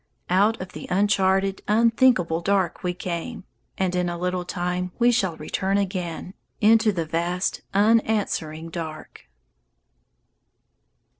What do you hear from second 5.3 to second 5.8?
return